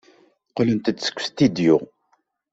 Qqlent-d 0.49 0.97
seg 1.01 1.17
ustidyu. 1.17 1.77